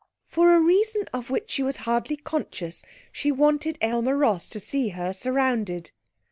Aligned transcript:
For 0.25 0.55
a 0.55 0.59
reason 0.59 1.03
of 1.13 1.29
which 1.29 1.51
she 1.51 1.61
was 1.61 1.77
hardly 1.85 2.15
conscious, 2.17 2.81
she 3.11 3.31
wanted 3.31 3.77
Aylmer 3.83 4.17
Ross 4.17 4.49
to 4.49 4.59
see 4.59 4.89
her 4.97 5.13
surrounded. 5.13 5.91